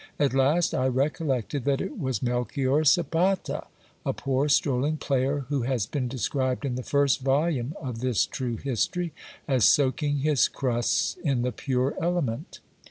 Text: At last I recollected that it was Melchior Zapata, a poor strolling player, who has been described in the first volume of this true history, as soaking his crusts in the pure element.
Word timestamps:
At 0.17 0.33
last 0.33 0.73
I 0.73 0.87
recollected 0.87 1.63
that 1.65 1.79
it 1.79 1.99
was 1.99 2.23
Melchior 2.23 2.83
Zapata, 2.85 3.67
a 4.03 4.13
poor 4.13 4.49
strolling 4.49 4.97
player, 4.97 5.41
who 5.49 5.61
has 5.61 5.85
been 5.85 6.07
described 6.07 6.65
in 6.65 6.73
the 6.73 6.81
first 6.81 7.19
volume 7.19 7.75
of 7.79 7.99
this 7.99 8.25
true 8.25 8.57
history, 8.57 9.13
as 9.47 9.63
soaking 9.63 10.21
his 10.21 10.47
crusts 10.47 11.17
in 11.23 11.43
the 11.43 11.51
pure 11.51 11.93
element. 12.01 12.61